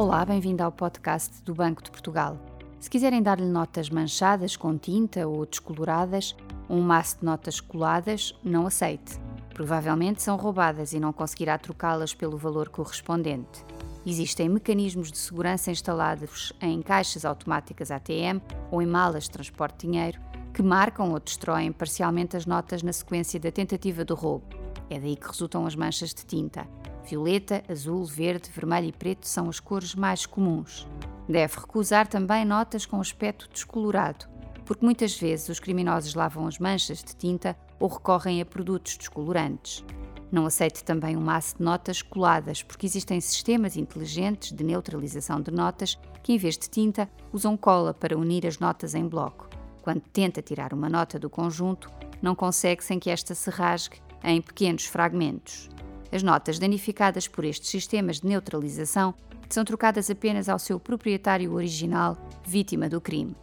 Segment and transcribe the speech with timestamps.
[0.00, 2.38] Olá, bem-vindo ao podcast do Banco de Portugal.
[2.80, 6.34] Se quiserem dar-lhe notas manchadas com tinta ou descoloradas,
[6.70, 9.20] um maço de notas coladas, não aceite.
[9.52, 13.62] Provavelmente são roubadas e não conseguirá trocá-las pelo valor correspondente.
[14.06, 18.40] Existem mecanismos de segurança instalados em caixas automáticas ATM
[18.70, 20.18] ou em malas de transporte de dinheiro
[20.54, 24.46] que marcam ou destroem parcialmente as notas na sequência da tentativa de roubo.
[24.88, 26.66] É daí que resultam as manchas de tinta.
[27.04, 30.86] Violeta, azul, verde, vermelho e preto são as cores mais comuns.
[31.28, 34.26] Deve recusar também notas com aspecto descolorado,
[34.64, 39.84] porque muitas vezes os criminosos lavam as manchas de tinta ou recorrem a produtos descolorantes.
[40.30, 45.50] Não aceite também um maço de notas coladas, porque existem sistemas inteligentes de neutralização de
[45.50, 49.48] notas que, em vez de tinta, usam cola para unir as notas em bloco.
[49.82, 51.90] Quando tenta tirar uma nota do conjunto,
[52.22, 55.68] não consegue sem que esta se rasgue em pequenos fragmentos.
[56.12, 59.14] As notas danificadas por estes sistemas de neutralização
[59.48, 63.36] são trocadas apenas ao seu proprietário original, vítima do crime.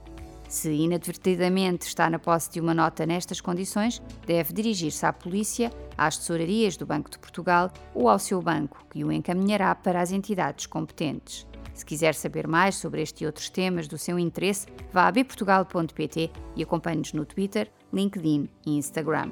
[0.47, 6.17] Se inadvertidamente está na posse de uma nota nestas condições, deve dirigir-se à polícia, às
[6.17, 10.65] tesourarias do Banco de Portugal ou ao seu banco, que o encaminhará para as entidades
[10.65, 11.45] competentes.
[11.73, 16.31] Se quiser saber mais sobre este e outros temas do seu interesse, vá a bportugal.pt
[16.55, 19.31] e acompanhe-nos no Twitter, LinkedIn e Instagram.